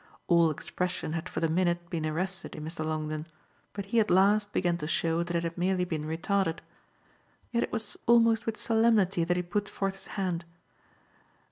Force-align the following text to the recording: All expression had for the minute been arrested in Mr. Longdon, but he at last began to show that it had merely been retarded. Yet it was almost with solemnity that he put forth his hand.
All 0.25 0.49
expression 0.49 1.13
had 1.13 1.29
for 1.29 1.41
the 1.41 1.47
minute 1.47 1.91
been 1.91 2.07
arrested 2.07 2.55
in 2.55 2.65
Mr. 2.65 2.83
Longdon, 2.83 3.27
but 3.71 3.85
he 3.85 3.99
at 3.99 4.09
last 4.09 4.51
began 4.51 4.75
to 4.77 4.87
show 4.87 5.21
that 5.21 5.35
it 5.35 5.43
had 5.43 5.55
merely 5.59 5.85
been 5.85 6.05
retarded. 6.05 6.57
Yet 7.51 7.61
it 7.61 7.71
was 7.71 7.97
almost 8.07 8.47
with 8.47 8.57
solemnity 8.57 9.23
that 9.23 9.37
he 9.37 9.43
put 9.43 9.69
forth 9.69 9.93
his 9.93 10.07
hand. 10.17 10.43